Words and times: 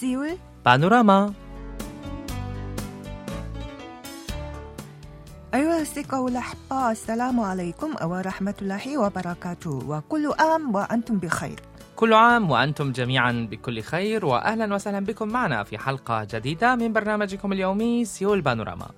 سيول 0.00 0.38
بانوراما 0.64 1.32
أيها 5.54 5.76
الأصدقاء 5.76 6.26
الأحباء 6.28 6.90
السلام 6.90 7.40
عليكم 7.40 7.90
ورحمة 8.04 8.54
الله 8.62 8.98
وبركاته. 8.98 9.70
وكل 9.88 10.32
عام 10.40 10.74
وأنتم 10.74 11.18
بخير. 11.18 11.60
كل 11.96 12.14
عام 12.14 12.50
وأنتم 12.50 12.92
جميعا 12.92 13.48
بكل 13.50 13.82
خير 13.82 14.26
وأهلا 14.26 14.74
وسهلا 14.74 15.00
بكم 15.00 15.28
معنا 15.28 15.64
في 15.64 15.78
حلقة 15.78 16.26
جديدة 16.32 16.76
من 16.76 16.92
برنامجكم 16.92 17.52
اليومي 17.52 18.04
سيول 18.04 18.40
بانوراما. 18.40 18.88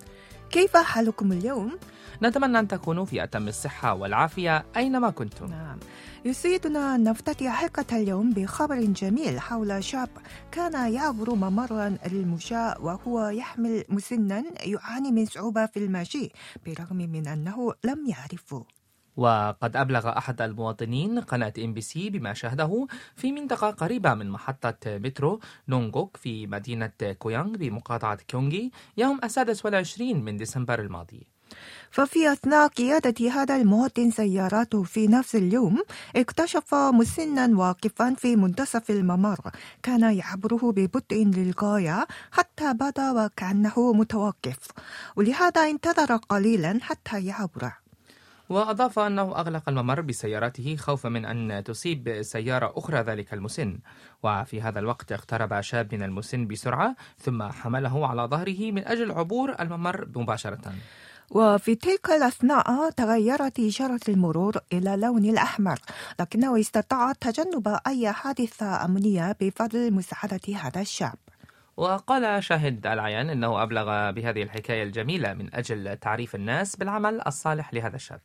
كيف 0.53 0.77
حالكم 0.77 1.33
اليوم؟ 1.33 1.79
نتمنى 2.23 2.59
أن 2.59 2.69
تكونوا 2.69 3.05
في 3.05 3.25
أتم 3.25 3.49
الصحة 3.49 3.95
والعافية 3.95 4.65
أينما 4.77 5.11
كنتم. 5.11 5.47
نعم. 5.47 5.79
يسعدنا 6.25 6.95
أن 6.95 7.05
نفتتح 7.05 7.47
حلقة 7.47 7.97
اليوم 7.97 8.31
بخبر 8.33 8.81
جميل 8.81 9.41
حول 9.41 9.85
شاب 9.85 10.09
كان 10.51 10.93
يعبر 10.93 11.35
ممرا 11.35 11.97
للمشاة 12.07 12.77
وهو 12.81 13.29
يحمل 13.29 13.85
مسنا 13.89 14.45
يعاني 14.61 15.13
من 15.13 15.27
صعوبة 15.27 15.67
في 15.67 15.77
المشي 15.77 16.33
برغم 16.67 16.97
من 16.97 17.29
أنه 17.29 17.73
لم 17.85 18.07
يعرفه. 18.07 18.65
وقد 19.17 19.77
أبلغ 19.77 20.19
أحد 20.19 20.43
المواطنين 20.43 21.21
قناة 21.21 21.53
إم 21.59 21.75
بي 21.75 21.81
سي 21.81 22.11
بما 22.11 22.35
شاهده 22.35 22.87
في 23.17 23.33
منطقة 23.33 23.71
قريبة 23.71 24.15
من 24.15 24.31
محطة 24.31 24.75
مترو 24.87 25.41
نونغوك 25.69 26.17
في 26.17 26.47
مدينة 26.47 26.93
كويانغ 27.19 27.57
بمقاطعة 27.57 28.19
كيونغي 28.29 28.71
يوم 28.97 29.21
السادس 29.25 29.65
والعشرين 29.65 30.25
من 30.25 30.37
ديسمبر 30.37 30.81
الماضي. 30.81 31.27
ففي 31.91 32.33
أثناء 32.33 32.69
قيادة 32.69 33.31
هذا 33.31 33.57
المواطن 33.57 34.11
سياراته 34.11 34.83
في 34.83 35.07
نفس 35.07 35.37
اليوم 35.37 35.83
اكتشف 36.17 36.75
مسنا 36.75 37.59
واقفا 37.59 38.15
في 38.19 38.37
منتصف 38.37 38.91
الممر. 38.91 39.51
كان 39.83 40.15
يعبره 40.15 40.73
ببطء 40.73 41.25
للغاية 41.25 42.07
حتى 42.33 42.73
بدا 42.73 43.11
وكأنه 43.11 43.93
متوقف. 43.93 44.59
ولهذا 45.17 45.61
انتظر 45.61 46.17
قليلا 46.17 46.79
حتى 46.83 47.25
يعبر 47.27 47.82
وأضاف 48.53 48.99
أنه 48.99 49.37
أغلق 49.37 49.69
الممر 49.69 50.01
بسيارته 50.01 50.77
خوفا 50.77 51.09
من 51.09 51.25
أن 51.25 51.65
تصيب 51.65 52.23
سيارة 52.23 52.73
أخرى 52.77 53.01
ذلك 53.01 53.35
المسن. 53.35 53.79
وفي 54.23 54.63
هذا 54.63 54.79
الوقت 54.79 55.13
اقترب 55.13 55.61
شاب 55.61 55.95
من 55.95 56.03
المسن 56.03 56.47
بسرعة 56.47 56.97
ثم 57.19 57.43
حمله 57.43 58.07
على 58.07 58.23
ظهره 58.23 58.73
من 58.73 58.87
أجل 58.89 59.13
عبور 59.13 59.55
الممر 59.61 60.09
مباشرة. 60.17 60.73
وفي 61.31 61.75
تلك 61.75 62.11
الأثناء 62.11 62.91
تغيرت 62.91 63.61
إشارة 63.61 64.01
المرور 64.09 64.57
إلى 64.73 64.97
لون 64.97 65.25
الأحمر 65.25 65.79
لكنه 66.21 66.61
استطاع 66.61 67.13
تجنب 67.13 67.79
أي 67.87 68.13
حادثة 68.13 68.85
أمنية 68.85 69.37
بفضل 69.41 69.93
مساعدة 69.93 70.57
هذا 70.57 70.81
الشاب. 70.81 71.19
وقال 71.83 72.45
شاهد 72.45 72.87
العيان 72.87 73.31
أنه 73.31 73.63
أبلغ 73.63 74.11
بهذه 74.11 74.43
الحكاية 74.43 74.83
الجميلة 74.83 75.33
من 75.35 75.55
أجل 75.55 75.97
تعريف 75.97 76.35
الناس 76.35 76.77
بالعمل 76.77 77.21
الصالح 77.27 77.75
لهذا 77.75 77.97
الشاب. 77.97 78.21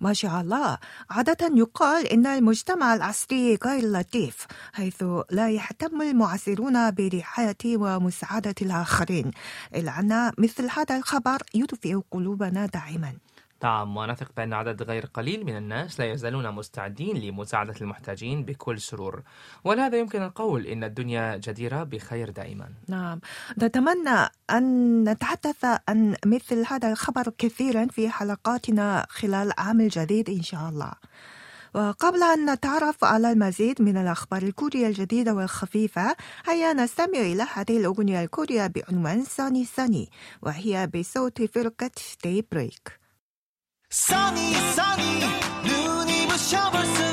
ما 0.00 0.12
شاء 0.12 0.40
الله. 0.40 0.78
عادة 1.10 1.50
يقال 1.56 2.06
إن 2.06 2.26
المجتمع 2.26 2.94
العصري 2.94 3.58
غير 3.64 3.84
لطيف 3.92 4.46
حيث 4.72 5.04
لا 5.30 5.50
يهتم 5.50 6.02
المعاصرون 6.02 6.90
برعاية 6.90 7.76
ومساعدة 7.76 8.54
الآخرين. 8.62 9.30
إلا 9.74 9.98
أن 10.00 10.32
مثل 10.38 10.68
هذا 10.70 10.96
الخبر 10.96 11.42
يدفئ 11.54 12.00
قلوبنا 12.10 12.66
دائما 12.66 13.12
نعم 13.62 13.96
ونثق 13.96 14.28
بأن 14.36 14.52
عدد 14.52 14.82
غير 14.82 15.06
قليل 15.06 15.46
من 15.46 15.56
الناس 15.56 16.00
لا 16.00 16.12
يزالون 16.12 16.50
مستعدين 16.50 17.16
لمساعدة 17.16 17.74
المحتاجين 17.80 18.44
بكل 18.44 18.80
سرور. 18.80 19.22
ولهذا 19.64 19.98
يمكن 19.98 20.22
القول 20.22 20.66
إن 20.66 20.84
الدنيا 20.84 21.36
جديرة 21.36 21.82
بخير 21.82 22.30
دائما. 22.30 22.68
نعم. 22.88 23.20
نتمنى 23.62 24.28
أن 24.50 25.04
نتحدث 25.08 25.64
عن 25.88 26.16
مثل 26.26 26.64
هذا 26.66 26.90
الخبر 26.92 27.32
كثيرا 27.38 27.86
في 27.86 28.08
حلقاتنا 28.08 29.06
خلال 29.08 29.46
العام 29.46 29.80
الجديد 29.80 30.30
إن 30.30 30.42
شاء 30.42 30.68
الله. 30.68 30.92
وقبل 31.74 32.22
أن 32.22 32.50
نتعرف 32.52 33.04
على 33.04 33.32
المزيد 33.32 33.82
من 33.82 33.96
الأخبار 33.96 34.42
الكورية 34.42 34.86
الجديدة 34.86 35.34
والخفيفة 35.34 36.16
هيا 36.46 36.72
نستمع 36.72 37.18
إلى 37.18 37.46
هذه 37.54 37.76
الأغنية 37.76 38.24
الكورية 38.24 38.66
بعنوان 38.66 39.24
ساني 39.24 39.64
ساني 39.64 40.10
وهي 40.42 40.86
بصوت 40.86 41.42
فرقة 41.42 41.90
داي 42.24 42.44
بريك 42.52 42.99
써니 43.92 44.54
써니 44.76 45.20
눈이 45.64 46.28
부셔볼 46.28 46.86
수 46.86 47.09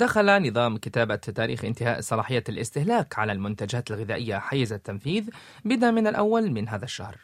دخل 0.00 0.48
نظام 0.48 0.76
كتابة 0.76 1.16
تاريخ 1.16 1.64
انتهاء 1.64 2.00
صلاحية 2.00 2.44
الاستهلاك 2.48 3.18
على 3.18 3.32
المنتجات 3.32 3.90
الغذائية 3.90 4.38
حيز 4.38 4.72
التنفيذ 4.72 5.28
بدءا 5.64 5.90
من 5.90 6.06
الأول 6.06 6.50
من 6.50 6.68
هذا 6.68 6.84
الشهر. 6.84 7.16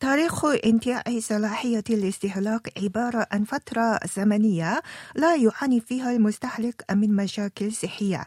تاريخ 0.00 0.44
انتهاء 0.44 1.20
صلاحية 1.20 1.84
الاستهلاك 1.90 2.72
عبارة 2.82 3.26
عن 3.32 3.44
فترة 3.44 4.00
زمنية 4.16 4.82
لا 5.14 5.36
يعاني 5.36 5.80
فيها 5.80 6.10
المستهلك 6.10 6.84
من 6.92 7.16
مشاكل 7.16 7.72
صحية 7.72 8.24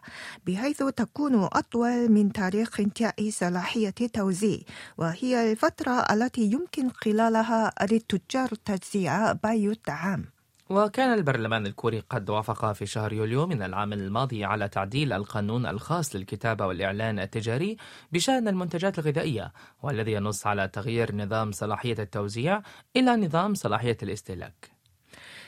بحيث 0.48 0.84
تكون 0.84 1.36
أطول 1.44 2.12
من 2.12 2.32
تاريخ 2.32 2.80
انتهاء 2.80 3.30
صلاحية 3.30 3.96
التوزيع 4.02 4.60
وهي 4.98 5.52
الفترة 5.52 5.92
التي 5.92 6.42
يمكن 6.42 6.90
خلالها 6.90 7.74
للتجار 7.92 8.50
تجزئة 8.66 9.32
بيع 9.32 9.72
الطعام. 9.72 10.37
وكان 10.70 11.14
البرلمان 11.14 11.66
الكوري 11.66 12.00
قد 12.00 12.30
وافق 12.30 12.72
في 12.72 12.86
شهر 12.86 13.14
يوليو 13.14 13.48
من 13.48 13.62
العام 13.62 13.94
الماضي 13.94 14.46
على 14.46 14.70
تعديل 14.70 15.14
القانون 15.14 15.66
الخاص 15.66 16.16
للكتابة 16.16 16.66
والإعلان 16.68 17.20
التجاري 17.20 17.78
بشأن 18.12 18.48
المنتجات 18.48 19.00
الغذائية 19.00 19.54
والذي 19.84 20.12
ينص 20.12 20.48
على 20.48 20.68
تغيير 20.68 21.16
نظام 21.16 21.52
صلاحية 21.52 21.96
التوزيع 22.00 22.62
إلى 22.96 23.16
نظام 23.16 23.54
صلاحية 23.54 23.98
الاستهلاك. 24.04 24.77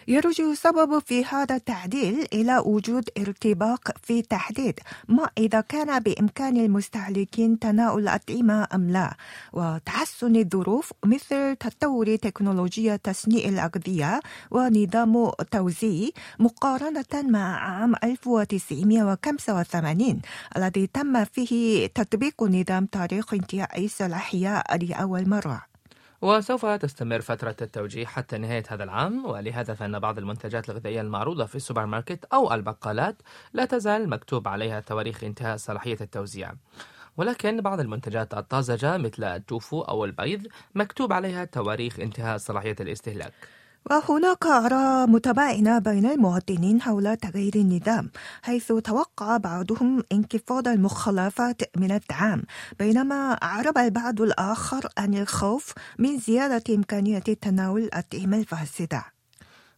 يرجع 0.10 0.44
السبب 0.44 1.00
في 1.00 1.26
هذا 1.26 1.56
التعديل 1.56 2.28
إلى 2.34 2.64
وجود 2.66 3.10
ارتباك 3.18 3.98
في 4.04 4.22
تحديد 4.22 4.80
ما 5.08 5.30
إذا 5.38 5.62
كان 5.62 6.00
بإمكان 6.00 6.58
المستهلكين 6.58 7.60
تناول 7.60 8.02
الأطعمة 8.02 8.68
أم 8.74 8.90
لا 8.90 9.14
وتحسن 9.54 10.36
الظروف 10.36 10.92
مثل 11.06 11.56
تطور 11.56 12.16
تكنولوجيا 12.16 12.96
تصنيع 12.96 13.50
الأغذية 13.50 14.20
ونظام 14.52 15.32
توزيع 15.52 16.10
مقارنة 16.40 17.14
مع 17.14 17.60
عام 17.60 17.96
1985 18.04 20.22
الذي 20.58 20.88
تم 20.88 21.26
فيه 21.26 21.88
تطبيق 21.88 22.44
نظام 22.44 22.86
تاريخ 22.86 23.34
انتهاء 23.34 23.86
الصلاحية 23.86 24.64
لأول 24.82 25.30
مرة. 25.30 25.69
وسوف 26.22 26.66
تستمر 26.66 27.22
فترة 27.22 27.56
التوجيه 27.62 28.06
حتى 28.06 28.38
نهاية 28.38 28.64
هذا 28.70 28.84
العام. 28.84 29.26
ولهذا 29.26 29.74
فإن 29.74 30.00
بعض 30.00 30.18
المنتجات 30.18 30.70
الغذائية 30.70 31.02
المعروضة 31.02 31.46
في 31.46 31.56
السوبر 31.56 31.86
ماركت 31.86 32.26
أو 32.26 32.54
البقالات 32.54 33.22
لا 33.54 33.66
تزال 33.66 34.10
مكتوب 34.10 34.48
عليها 34.48 34.80
تواريخ 34.80 35.24
انتهاء 35.24 35.58
صلاحية 35.58 35.98
التوزيع. 36.02 36.54
ولكن 37.18 37.62
بعض 37.62 37.80
المنتجات 37.80 38.34
الطازجة 38.34 38.98
مثل 38.98 39.24
التوفو 39.24 39.82
أو 39.82 40.06
البيض 40.06 40.48
مكتوب 40.76 41.14
عليها 41.14 41.46
تواريخ 41.46 42.00
انتهاء 42.00 42.38
صلاحية 42.38 42.76
الاستهلاك. 42.80 43.34
وهناك 43.86 44.46
آراء 44.46 45.08
متباينة 45.08 45.80
بين 45.80 46.06
المواطنين 46.06 46.82
حول 46.82 47.18
تغيير 47.18 47.56
النظام 47.56 48.12
حيث 48.42 48.72
توقع 48.72 49.38
بعضهم 49.38 50.04
انخفاض 50.12 50.68
المخلفات 50.68 51.62
من 51.78 51.92
الطعام 51.92 52.44
بينما 52.80 53.34
أعرب 53.34 53.78
البعض 53.78 54.22
الآخر 54.22 54.90
عن 54.98 55.14
الخوف 55.14 55.74
من 56.00 56.18
زيادة 56.18 56.76
إمكانية 56.76 57.20
تناول 57.20 57.82
الأطعمة 57.82 58.38
الفاسدة 58.38 59.06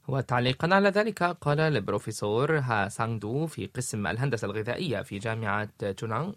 وتعليقا 0.07 0.75
على 0.75 0.89
ذلك 0.89 1.23
قال 1.23 1.59
البروفيسور 1.59 2.57
ها 2.59 2.89
سانغدو 2.89 3.47
في 3.47 3.65
قسم 3.65 4.07
الهندسة 4.07 4.45
الغذائية 4.45 5.01
في 5.01 5.19
جامعة 5.19 5.69
تونان 5.97 6.33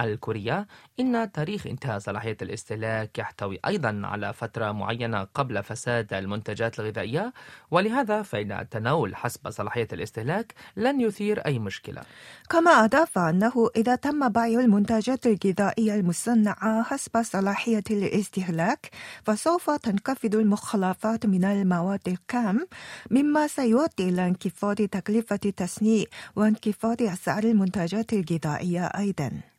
الكورية. 0.00 0.66
إن 1.00 1.32
تاريخ 1.32 1.66
انتهاء 1.66 1.98
صلاحية 1.98 2.36
الاستهلاك 2.42 3.18
يحتوي 3.18 3.58
أيضا 3.66 4.00
على 4.04 4.32
فترة 4.32 4.72
معينة 4.72 5.24
قبل 5.24 5.62
فساد 5.62 6.14
المنتجات 6.14 6.80
الغذائية. 6.80 7.32
ولهذا 7.70 8.22
فإن 8.22 8.52
التناول 8.52 9.16
حسب 9.16 9.50
صلاحية 9.50 9.88
الاستهلاك 9.92 10.54
لن 10.76 11.00
يثير 11.00 11.38
أي 11.46 11.58
مشكلة. 11.58 12.02
كما 12.50 12.70
أضاف 12.70 13.18
أنه 13.18 13.70
إذا 13.76 13.94
تم 13.94 14.28
بيع 14.28 14.60
المنتجات 14.60 15.26
الغذائية 15.26 15.94
المصنعة 15.94 16.82
حسب 16.82 17.22
صلاحية 17.22 17.84
الاستهلاك 17.90 18.90
فسوف 19.24 19.70
تنخفض 19.70 20.34
المخلفات 20.34 21.26
من 21.26 21.44
المواد 21.44 22.08
الخام 22.08 22.66
مما 23.10 23.46
سيؤدي 23.46 24.08
إلى 24.08 24.26
انخفاض 24.26 24.76
تكلفة 24.76 25.40
التصنيع 25.44 26.04
وانخفاض 26.36 27.02
أسعار 27.02 27.44
المنتجات 27.44 28.12
الغذائية 28.12 28.86
أيضاً. 28.86 29.53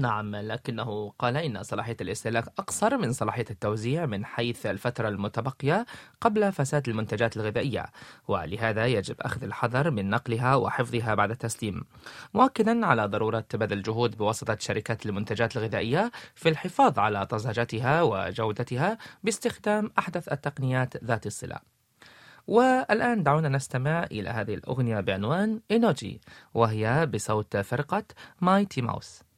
نعم 0.00 0.36
لكنه 0.36 1.12
قال 1.18 1.36
إن 1.36 1.62
صلاحية 1.62 1.96
الاستهلاك 2.00 2.44
أقصر 2.58 2.98
من 2.98 3.12
صلاحية 3.12 3.44
التوزيع 3.50 4.06
من 4.06 4.24
حيث 4.24 4.66
الفترة 4.66 5.08
المتبقية 5.08 5.86
قبل 6.20 6.52
فساد 6.52 6.88
المنتجات 6.88 7.36
الغذائية 7.36 7.86
ولهذا 8.28 8.86
يجب 8.86 9.16
أخذ 9.20 9.44
الحذر 9.44 9.90
من 9.90 10.10
نقلها 10.10 10.54
وحفظها 10.54 11.14
بعد 11.14 11.30
التسليم. 11.30 11.84
مؤكدا 12.34 12.86
على 12.86 13.06
ضرورة 13.06 13.44
بذل 13.54 13.72
الجهود 13.72 14.16
بواسطة 14.16 14.56
شركات 14.60 15.06
المنتجات 15.06 15.56
الغذائية 15.56 16.10
في 16.34 16.48
الحفاظ 16.48 16.98
على 16.98 17.26
طازجتها 17.26 18.02
وجودتها 18.02 18.98
باستخدام 19.24 19.90
أحدث 19.98 20.32
التقنيات 20.32 21.04
ذات 21.04 21.26
الصلة. 21.26 21.56
والآن 22.46 23.22
دعونا 23.22 23.48
نستمع 23.48 24.04
إلى 24.04 24.30
هذه 24.30 24.54
الأغنية 24.54 25.00
بعنوان 25.00 25.60
إينوجي 25.70 26.20
وهي 26.54 27.06
بصوت 27.06 27.56
فرقة 27.56 28.04
مايتي 28.40 28.82
ماوس. 28.82 29.29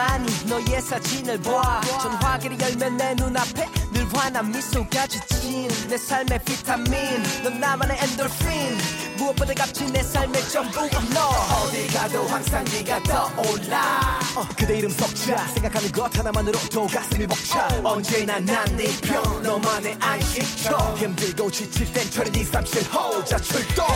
가만히 0.00 0.32
너의 0.46 0.80
사진을 0.80 1.42
봐 1.42 1.82
전화기를 2.00 2.58
열면 2.58 2.96
내 2.96 3.14
눈앞에 3.16 3.68
늘 3.92 4.08
환한 4.14 4.50
미소가 4.50 5.06
지친 5.06 5.68
내 5.90 5.98
삶의 5.98 6.40
비타민. 6.42 6.94
넌 7.42 7.60
나만의 7.60 7.98
엔돌핀. 8.00 8.78
무엇보다 9.18 9.52
값진 9.52 9.92
내 9.92 10.02
삶의 10.02 10.48
전부가 10.48 11.00
너 11.12 11.28
어디 11.66 11.86
가도 11.88 12.26
항상 12.28 12.64
네가 12.64 13.02
떠올라. 13.02 14.20
어, 14.36 14.46
그대 14.56 14.78
이름 14.78 14.88
석자. 14.90 15.46
생각하는 15.48 15.92
것 15.92 16.16
하나만으로도 16.16 16.86
가슴이 16.86 17.26
벅차. 17.26 17.68
언제나 17.84 18.40
난네편 18.40 19.42
너만의 19.42 19.98
안식처. 20.00 20.94
힘들고 20.96 21.50
지칠 21.50 21.92
땐 21.92 22.10
저리 22.10 22.30
237호 22.30 23.26
자 23.26 23.36
출동. 23.36 23.86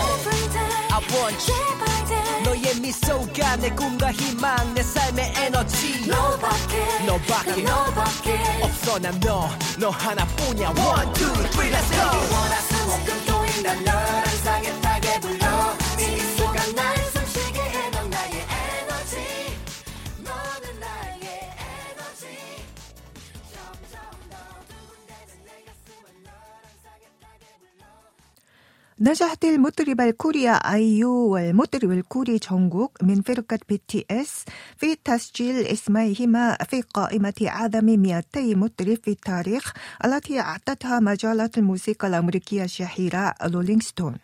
I 0.91 1.01
want 1.11 1.51
you 1.51 1.94
너의 2.45 2.75
미소가 2.81 3.57
내 3.57 3.71
꿈과 3.71 4.13
희망 4.13 4.75
내 4.75 4.83
삶의 4.83 5.33
에너지. 5.37 6.07
너밖에 6.07 7.05
너밖에 7.07 7.63
너밖에. 7.63 8.41
없어 8.63 8.99
난 8.99 9.19
너 9.21 9.49
너 9.79 9.91
하나뿐이야. 9.91 10.69
One, 10.71 11.13
two, 11.15 11.33
three, 11.51 11.71
let's 11.73 11.91
go. 11.91 12.05
월화수목금토일 12.37 13.63
난 13.63 13.85
너랑 13.85 14.25
상했다 14.45 14.94
نجحت 29.01 29.45
المطربة 29.45 30.05
الكورية 30.05 30.53
أيو 30.53 31.11
والمطرب 31.11 31.91
الكوري 31.91 32.37
جونغوك 32.37 33.03
من 33.03 33.23
فرقة 33.23 33.59
إس 34.11 34.45
في 34.77 34.97
تسجيل 35.05 35.67
اسميهما 35.67 36.57
في 36.71 36.81
قائمة 36.81 37.35
أعظم 37.43 37.85
200 37.85 38.55
مطرب 38.55 38.99
في 39.05 39.11
التاريخ 39.11 39.73
التي 40.05 40.41
أعطتها 40.41 41.01
مجلة 41.01 41.51
الموسيقى 41.57 42.09
الأمريكية 42.09 42.65
الشهيرة 42.65 43.35
رولينج 43.43 43.83
ستون. 43.83 44.15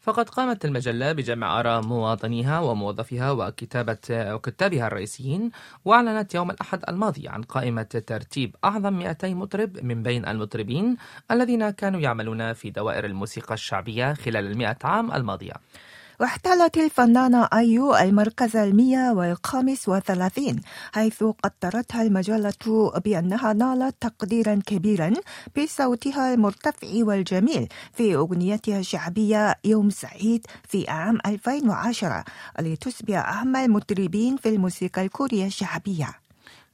فقد 0.00 0.28
قامت 0.28 0.64
المجلة 0.64 1.12
بجمع 1.12 1.60
آراء 1.60 1.82
مواطنيها 1.82 2.60
وموظفيها 2.60 3.30
وكتابة 3.30 3.98
وكتابها 4.10 4.86
الرئيسيين 4.86 5.50
وأعلنت 5.84 6.34
يوم 6.34 6.50
الأحد 6.50 6.84
الماضي 6.88 7.28
عن 7.28 7.42
قائمة 7.42 7.82
ترتيب 7.82 8.56
أعظم 8.64 8.92
200 8.92 9.34
مطرب 9.34 9.84
من 9.84 10.02
بين 10.02 10.28
المطربين 10.28 10.96
الذين 11.30 11.70
كانوا 11.70 12.00
يعملون 12.00 12.52
في 12.52 12.70
دوائر 12.70 13.04
الموسيقى 13.04 13.54
الشعبية 13.54 14.12
خلال 14.14 14.46
المئة 14.46 14.76
عام 14.84 15.12
الماضية. 15.12 15.52
واحتلت 16.20 16.76
الفنانة 16.76 17.48
أيو 17.52 17.96
المركز 17.96 18.56
المية 18.56 19.10
والخامس 19.10 19.88
وثلاثين 19.88 20.60
حيث 20.92 21.24
قدرتها 21.24 22.02
المجلة 22.02 22.92
بأنها 23.04 23.52
نالت 23.52 23.94
تقديرا 24.00 24.60
كبيرا 24.66 25.12
بصوتها 25.56 26.34
المرتفع 26.34 26.88
والجميل 26.94 27.68
في 27.92 28.14
أغنيتها 28.14 28.78
الشعبية 28.78 29.54
يوم 29.64 29.90
سعيد 29.90 30.46
في 30.68 30.88
عام 30.88 31.18
2010 31.26 32.24
لتصبح 32.60 33.28
أهم 33.28 33.56
المطربين 33.56 34.36
في 34.36 34.48
الموسيقى 34.48 35.02
الكورية 35.02 35.46
الشعبية. 35.46 36.29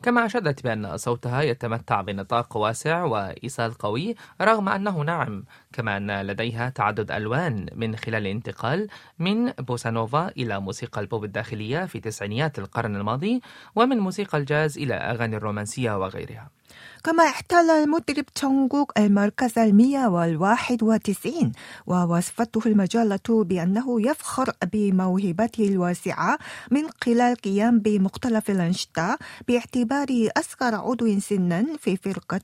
كما 0.07 0.27
أشادت 0.27 0.65
بأن 0.65 0.97
صوتها 0.97 1.43
يتمتع 1.43 2.01
بنطاق 2.01 2.57
واسع 2.57 3.05
وإيصال 3.05 3.75
قوي 3.75 4.15
رغم 4.41 4.69
أنه 4.69 5.01
ناعم 5.01 5.45
كما 5.73 5.97
أن 5.97 6.23
لديها 6.27 6.69
تعدد 6.69 7.11
ألوان 7.11 7.67
من 7.75 7.97
خلال 7.97 8.23
الانتقال 8.27 8.89
من 9.19 9.51
بوسانوفا 9.51 10.29
إلى 10.29 10.61
موسيقى 10.61 11.01
البوب 11.01 11.25
الداخلية 11.25 11.87
في 11.87 12.01
تسعينيات 12.01 12.59
القرن 12.59 12.97
الماضي 12.97 13.41
ومن 13.77 13.99
موسيقى 13.99 14.39
الجاز 14.39 14.79
إلى 14.79 14.95
أغاني 14.95 15.37
الرومانسية 15.37 15.99
وغيرها. 15.99 16.56
كما 17.05 17.25
احتل 17.25 17.71
المطرب 17.71 18.25
تشونغوك 18.35 18.93
المركز 18.99 19.59
المية 19.59 20.07
والواحد 20.07 20.83
وتسعين 20.83 21.53
ووصفته 21.87 22.61
المجلة 22.67 23.19
بأنه 23.29 24.01
يفخر 24.11 24.53
بموهبته 24.73 25.69
الواسعة 25.69 26.39
من 26.71 26.83
خلال 27.05 27.37
قيام 27.37 27.79
بمختلف 27.79 28.51
الأنشطة 28.51 29.19
باعتباره 29.49 30.31
أصغر 30.37 30.75
عضو 30.75 31.21
سنا 31.21 31.67
في 31.81 31.97
فرقة 31.97 32.41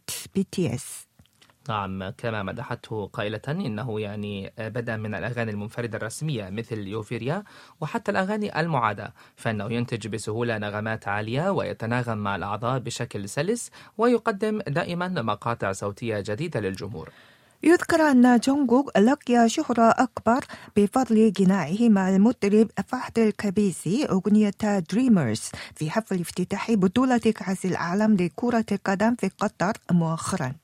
إس. 0.59 1.12
نعم 1.69 2.11
كما 2.11 2.43
مدحته 2.43 3.07
قائلة 3.07 3.41
إنه 3.49 4.01
يعني 4.01 4.53
بدأ 4.59 4.97
من 4.97 5.15
الأغاني 5.15 5.51
المنفردة 5.51 5.99
الرسمية 5.99 6.51
مثل 6.51 6.79
يوفيريا 6.79 7.45
وحتى 7.81 8.11
الأغاني 8.11 8.61
المعادة 8.61 9.15
فإنه 9.37 9.73
ينتج 9.73 10.09
بسهولة 10.09 10.59
نغمات 10.59 11.09
عالية 11.09 11.51
ويتناغم 11.51 12.19
مع 12.19 12.37
الأعضاء 12.37 12.79
بشكل 12.79 13.29
سلس 13.29 13.71
ويقدم 13.99 14.61
دائما 14.67 15.09
مقاطع 15.09 15.73
صوتية 15.73 16.21
جديدة 16.21 16.61
للجمهور. 16.61 17.11
يذكر 17.65 18.01
أن 18.01 18.39
جونغوك 18.39 18.99
لقي 18.99 19.49
شهرة 19.49 19.91
أكبر 19.91 20.45
بفضل 20.77 21.33
غنائه 21.41 21.89
مع 21.89 22.09
المطرب 22.09 22.71
فهد 22.87 23.19
الكبيسي 23.19 24.05
أغنية 24.05 24.81
Dreamers 24.93 25.51
في 25.75 25.91
حفل 25.91 26.21
افتتاح 26.21 26.73
بطولة 26.73 27.19
كأس 27.19 27.67
العالم 27.67 28.17
لكرة 28.17 28.65
القدم 28.73 29.15
في 29.15 29.31
قطر 29.39 29.73
مؤخرا. 29.91 30.62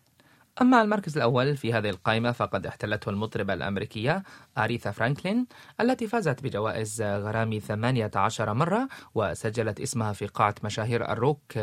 أما 0.61 0.83
المركز 0.83 1.17
الأول 1.17 1.57
في 1.57 1.73
هذه 1.73 1.91
القائمة 1.91 2.33
فقد 2.33 2.67
احتلته 2.67 3.11
المطربة 3.11 3.55
الأمريكية 3.55 4.23
أريثا 4.59 4.91
فرانكلين 4.91 5.47
التي 5.81 6.07
فازت 6.07 6.43
بجوائز 6.43 7.03
غرامي 7.03 7.61
18 7.61 8.55
مرة 8.55 8.89
وسجلت 9.15 9.81
اسمها 9.81 10.13
في 10.13 10.27
قاعة 10.27 10.55
مشاهير 10.65 11.13
الروك 11.13 11.59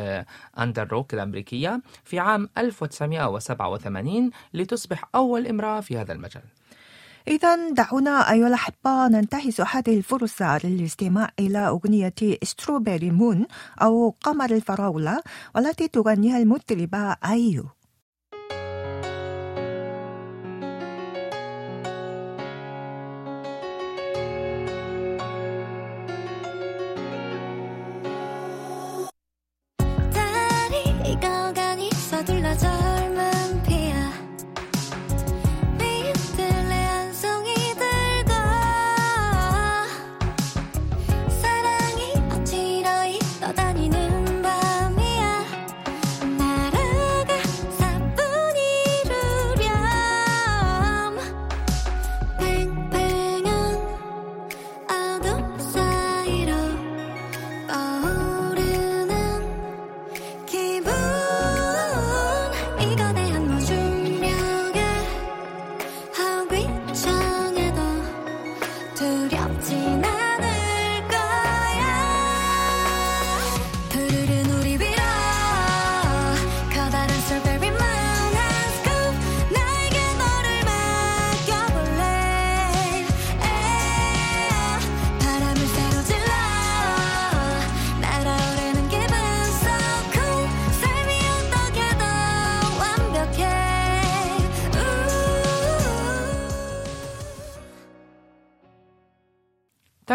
أند 0.60 0.88
رول 0.88 1.14
الأمريكية 1.14 1.82
في 2.04 2.20
عام 2.20 2.50
1987 2.58 4.30
لتصبح 4.54 5.04
أول 5.16 5.48
امرأة 5.48 5.82
في 5.82 5.98
هذا 5.98 6.14
المجال. 6.14 6.44
إذا 7.28 7.70
دعونا 7.70 8.32
أيها 8.32 8.48
الأحبة 8.48 9.08
ننتهز 9.08 9.62
هذه 9.62 9.98
الفرصة 9.98 10.58
للاستماع 10.64 11.30
إلى 11.40 11.58
أغنية 11.58 12.14
Strawberry 12.44 13.12
Moon 13.12 13.46
أو 13.82 14.16
قمر 14.22 14.52
الفراولة 14.52 15.22
والتي 15.56 15.88
تغنيها 15.88 16.38
المطربة 16.38 17.16
أيو 17.26 17.66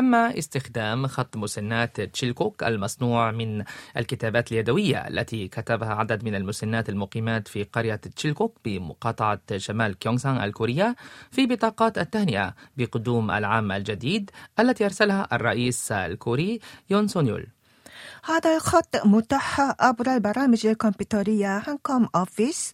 تم 0.00 0.14
استخدام 0.14 1.06
خط 1.06 1.36
مسنات 1.36 2.00
تشيلكوك 2.00 2.62
المصنوع 2.62 3.30
من 3.30 3.64
الكتابات 3.96 4.52
اليدوية 4.52 5.08
التي 5.08 5.48
كتبها 5.48 5.94
عدد 5.94 6.24
من 6.24 6.34
المسنات 6.34 6.88
المقيمات 6.88 7.48
في 7.48 7.64
قرية 7.64 7.94
تشيلكوك 7.94 8.56
بمقاطعة 8.64 9.40
شمال 9.56 9.98
كيونغسان 9.98 10.44
الكورية 10.44 10.96
في 11.30 11.46
بطاقات 11.46 11.98
التهنئة 11.98 12.54
بقدوم 12.76 13.30
العام 13.30 13.72
الجديد 13.72 14.30
التي 14.60 14.84
أرسلها 14.84 15.28
الرئيس 15.32 15.92
الكوري 15.92 16.60
يون 16.90 17.08
سونيول 17.08 17.46
هذا 18.24 18.56
الخط 18.56 19.06
متاح 19.06 19.60
عبر 19.80 20.14
البرامج 20.14 20.66
الكمبيوترية 20.66 21.58
Hancom 21.58 22.08
Office 22.14 22.72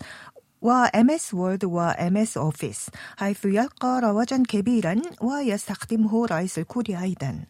و 0.66 0.89
MS 0.89 1.34
Word 1.34 1.64
و 1.64 1.88
MS 1.88 2.36
Office 2.36 2.90
حيث 3.16 3.44
يلقى 3.44 4.00
رواجا 4.02 4.42
كبيرا 4.48 4.96
ويستخدمه 5.20 6.26
رئيس 6.26 6.60
كوريا 6.60 7.02
أيضا. 7.02 7.44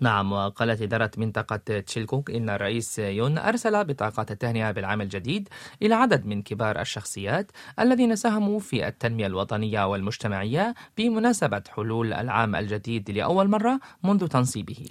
نعم 0.00 0.32
وقالت 0.32 0.82
إدارة 0.82 1.10
منطقة 1.16 1.80
تشيلكوك 1.80 2.30
إن 2.30 2.50
الرئيس 2.50 2.98
يون 2.98 3.38
أرسل 3.38 3.84
بطاقات 3.84 4.30
التهنئة 4.30 4.70
بالعام 4.70 5.00
الجديد 5.00 5.48
إلى 5.82 5.94
عدد 5.94 6.26
من 6.26 6.42
كبار 6.42 6.80
الشخصيات 6.80 7.50
الذين 7.80 8.16
ساهموا 8.16 8.58
في 8.58 8.88
التنمية 8.88 9.26
الوطنية 9.26 9.86
والمجتمعية 9.86 10.74
بمناسبة 10.98 11.62
حلول 11.76 12.12
العام 12.12 12.56
الجديد 12.56 13.10
لأول 13.10 13.48
مرة 13.48 13.80
منذ 14.04 14.26
تنصيبه. 14.26 14.86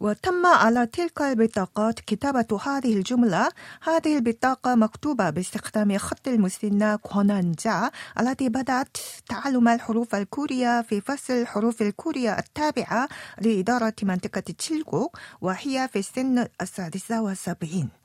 وتم 0.00 0.46
على 0.46 0.86
تلك 0.86 1.22
البطاقات 1.22 2.00
كتابة 2.00 2.60
هذه 2.66 2.96
الجملة. 2.96 3.48
هذه 3.82 4.16
البطاقة 4.16 4.74
مكتوبة 4.74 5.30
باستخدام 5.30 5.98
خط 5.98 6.28
المسنة 6.28 6.96
كونانجا 6.96 7.90
التي 8.20 8.48
بدأت 8.48 8.96
تعلم 9.28 9.68
الحروف 9.68 10.14
الكورية 10.14 10.82
في 10.82 11.00
فصل 11.00 11.32
الحروف 11.32 11.82
الكورية 11.82 12.38
التابعة 12.38 13.08
لإدارة 13.40 13.94
منطقة 14.02 14.40
تشيلغوك 14.40 15.18
وهي 15.40 15.88
في 15.92 15.98
السن 15.98 16.46
السادسة 16.60 17.22
والسبعين. 17.22 18.03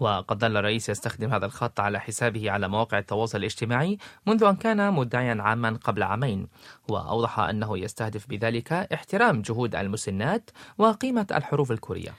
وقد 0.00 0.38
ظل 0.38 0.56
الرئيس 0.56 0.88
يستخدم 0.88 1.32
هذا 1.32 1.46
الخط 1.46 1.80
على 1.80 2.00
حسابه 2.00 2.50
على 2.50 2.68
مواقع 2.68 2.98
التواصل 2.98 3.38
الاجتماعي 3.38 3.98
منذ 4.26 4.44
أن 4.44 4.56
كان 4.56 4.92
مدعيا 4.92 5.36
عاما 5.42 5.78
قبل 5.84 6.02
عامين 6.02 6.48
وأوضح 6.88 7.38
أنه 7.38 7.78
يستهدف 7.78 8.26
بذلك 8.28 8.72
احترام 8.72 9.42
جهود 9.42 9.74
المسنات 9.74 10.50
وقيمة 10.78 11.26
الحروف 11.30 11.72
الكورية 11.72 12.14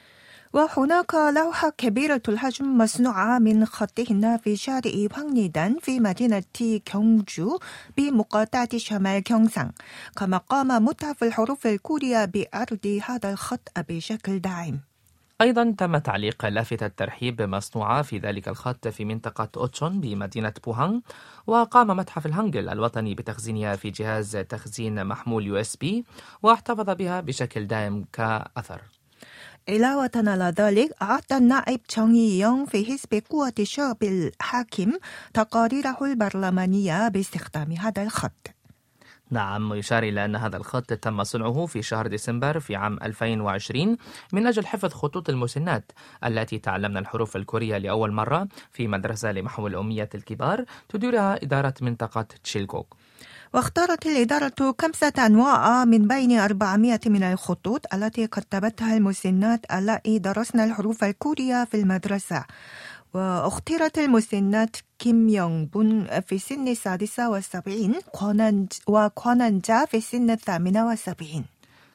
وهناك 0.54 1.16
لوحة 1.36 1.70
كبيرة 1.70 2.22
الحجم 2.30 2.78
مصنوعة 2.78 3.40
من 3.40 3.66
خطهن 3.66 4.38
في 4.38 4.56
شارع 4.56 5.08
황리단 5.12 5.80
في 5.80 6.00
مدينة 6.00 6.44
경주 6.86 7.60
بمقاطعة 7.98 8.78
شمال 8.78 9.24
경상 9.24 9.72
كما 10.18 10.38
قام 10.38 10.86
متحف 10.86 11.24
الحروف 11.24 11.68
الكورية 11.68 12.26
بعرض 12.26 13.02
هذا 13.08 13.32
الخط 13.32 13.70
بشكل 13.90 14.40
دائم 14.40 14.85
أيضا 15.41 15.75
تم 15.79 15.97
تعليق 15.97 16.47
لافتة 16.47 16.89
ترحيب 16.89 17.43
مصنوعة 17.43 18.03
في 18.03 18.19
ذلك 18.19 18.49
الخط 18.49 18.89
في 18.89 19.05
منطقة 19.05 19.49
أوتشون 19.57 20.01
بمدينة 20.01 20.53
بوهان 20.65 21.03
وقام 21.47 21.87
متحف 21.87 22.27
الهانجل 22.27 22.69
الوطني 22.69 23.15
بتخزينها 23.15 23.77
في 23.77 23.91
جهاز 23.91 24.37
تخزين 24.37 25.05
محمول 25.05 25.47
USB 25.47 26.05
واحتفظ 26.43 26.91
بها 26.91 27.21
بشكل 27.21 27.67
دائم 27.67 28.05
كأثر. 28.13 28.81
علاوة 29.69 30.11
على 30.17 30.55
ذلك 30.59 30.91
أعطى 31.03 31.37
النائب 31.37 31.81
جونغ 31.93 32.25
هي 32.25 32.41
يونغ 32.41 32.67
في 32.67 32.85
حزب 32.85 33.23
قوة 33.31 33.53
الشعب 33.59 34.03
الحاكم 34.03 34.93
تقاريره 35.35 35.99
البرلمانية 36.03 37.09
باستخدام 37.09 37.73
هذا 37.73 38.03
الخط. 38.03 38.56
نعم 39.31 39.75
يشار 39.75 40.03
إلى 40.03 40.25
أن 40.25 40.37
هذا 40.37 40.57
الخط 40.57 40.93
تم 40.93 41.25
صنعه 41.25 41.67
في 41.67 41.83
شهر 41.83 42.07
ديسمبر 42.07 42.61
في 42.61 42.77
عام 42.77 42.99
2020 43.03 43.97
من 44.33 44.47
أجل 44.47 44.67
حفظ 44.67 44.93
خطوط 44.93 45.29
المسنات 45.29 45.93
التي 46.25 46.59
تعلمنا 46.59 47.01
الحروف 47.01 47.37
الكورية 47.37 47.79
لأول 47.79 48.13
مرة 48.13 48.49
في 48.73 48.89
مدرسة 48.89 49.33
لمحو 49.33 49.67
الأمية 49.67 50.09
الكبار 50.15 50.65
تديرها 50.89 51.43
إدارة 51.43 51.75
منطقة 51.81 52.27
تشيلكوك. 52.45 52.97
واختارت 53.55 54.07
الإدارة 54.07 54.75
خمسة 54.81 55.13
أنواع 55.27 55.85
من 55.85 56.09
بين 56.09 56.39
400 56.39 57.01
من 57.07 57.23
الخطوط 57.23 57.95
التي 57.95 58.27
كتبتها 58.27 58.97
المسنات 58.97 59.61
التي 59.73 60.19
درسنا 60.19 60.65
الحروف 60.65 61.05
الكورية 61.05 61.65
في 61.65 61.81
المدرسة. 61.81 62.45
واختيرت 63.17 63.99
المسنة 63.99 64.69
بون 65.73 66.21
في 66.21 66.39
سن 66.39 66.69
السادسة 66.69 67.31
والسبعين 67.31 67.95
و권한자 68.91 69.85
في 69.87 70.01
سن 70.01 70.31
الثامنة 70.31 70.87
والسبعين. 70.87 71.45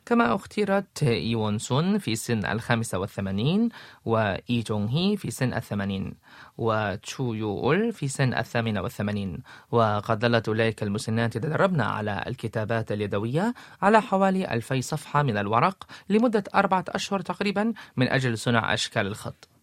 كما 0.06 0.36
اختيرت 0.36 1.04
إيون 1.04 1.58
سون 1.60 1.98
في 1.98 2.16
سن 2.16 2.46
الخامسة 2.46 2.98
والثمانين 2.98 3.70
هي 4.08 5.18
في 5.18 5.32
سن 5.32 5.54
الثمانين 5.54 6.14
وتشو 6.58 7.34
يو 7.34 7.60
أول 7.60 7.94
في 7.94 8.08
سن 8.08 8.34
الثامنة 8.34 8.82
والثمانين. 8.82 9.40
وقد 9.72 10.22
ظلت 10.22 10.48
أولئك 10.48 10.84
المسنات 10.84 11.36
يتدربن 11.36 11.82
على 11.82 12.24
الكتابات 12.28 12.92
اليدوية 12.92 13.54
على 13.82 14.02
حوالي 14.02 14.54
ألفي 14.54 14.82
صفحة 14.82 15.24
من 15.24 15.38
الورق 15.38 15.88
لمدة 16.10 16.44
أربعة 16.56 16.86
أشهر 16.90 17.22
تقريبا 17.22 17.74
من 17.98 18.08
أجل 18.08 18.38
صنع 18.38 18.74
أشكال 18.74 19.08
الخط. 19.08 19.61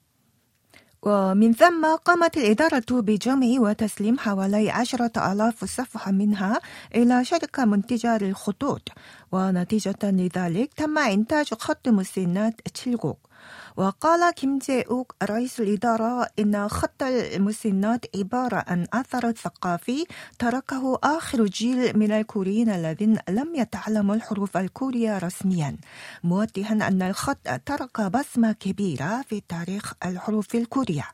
ومن 1.02 1.52
ثم 1.52 1.86
قامت 2.04 2.36
الإدارة 2.36 2.84
بجمع 2.90 3.60
وتسليم 3.60 4.18
حوالي 4.18 4.70
عشرة 4.70 5.32
آلاف 5.32 5.64
صفحة 5.64 6.10
منها 6.12 6.60
إلى 6.94 7.24
شركة 7.24 7.64
منتجة 7.64 8.18
للخطوط. 8.18 8.88
ونتيجة 9.32 9.98
لذلك 10.02 10.74
تم 10.74 10.98
إنتاج 10.98 11.54
خط 11.54 11.88
مسنات 11.88 12.60
تشيلغوك. 12.74 13.27
وقال 13.76 14.34
كيم 14.34 14.58
جي-أوك 14.58 15.14
رئيس 15.22 15.60
الإدارة 15.60 16.28
إن 16.38 16.68
خط 16.68 17.02
المسنات 17.02 18.04
عبارة 18.16 18.64
عن 18.66 18.86
أثر 18.92 19.32
ثقافي 19.32 20.04
تركه 20.38 20.98
آخر 21.04 21.44
جيل 21.44 21.98
من 21.98 22.12
الكوريين 22.12 22.70
الذين 22.70 23.18
لم 23.28 23.54
يتعلموا 23.54 24.14
الحروف 24.14 24.56
الكورية 24.56 25.18
رسميا 25.18 25.76
موضحا 26.24 26.74
أن 26.74 27.02
الخط 27.02 27.48
ترك 27.66 28.00
بصمة 28.00 28.52
كبيرة 28.52 29.22
في 29.22 29.42
تاريخ 29.48 29.92
الحروف 30.04 30.54
الكورية. 30.54 31.04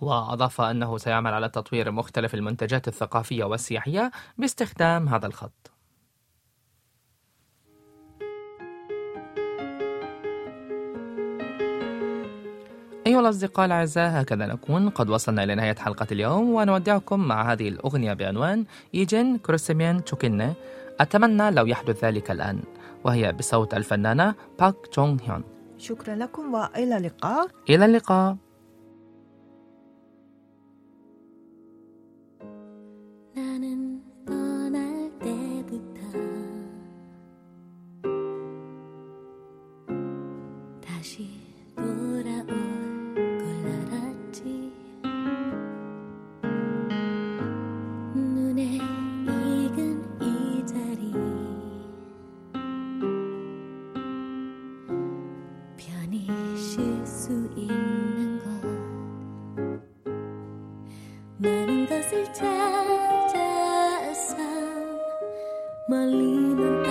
وأضاف 0.00 0.60
أنه 0.60 0.98
سيعمل 0.98 1.34
على 1.34 1.48
تطوير 1.48 1.90
مختلف 1.90 2.34
المنتجات 2.34 2.88
الثقافية 2.88 3.44
والسياحية 3.44 4.10
باستخدام 4.38 5.08
هذا 5.08 5.26
الخط. 5.26 5.77
أيها 13.08 13.20
الأصدقاء 13.20 13.66
الأعزاء 13.66 14.20
هكذا 14.20 14.46
نكون. 14.46 14.88
قد 14.88 15.10
وصلنا 15.10 15.44
إلى 15.44 15.54
نهاية 15.54 15.74
حلقة 15.74 16.06
اليوم 16.12 16.54
ونودعكم 16.54 17.20
مع 17.20 17.52
هذه 17.52 17.68
الأغنية 17.68 18.12
بعنوان 18.12 18.64
إيجن 18.94 19.36
كروسيمين 19.38 20.04
تشوكيني. 20.04 20.52
أتمنى 21.00 21.50
لو 21.50 21.66
يحدث 21.66 22.04
ذلك 22.04 22.30
الآن 22.30 22.60
وهي 23.04 23.32
بصوت 23.32 23.74
الفنانة 23.74 24.34
باك 24.60 24.74
جونغ 24.96 25.16
هيون. 25.24 25.42
شكرا 25.78 26.14
لكم 26.14 26.54
وإلى 26.54 26.96
اللقاء. 26.96 27.48
إلى 27.70 27.84
اللقاء. 27.84 28.36
Malina. 65.88 66.87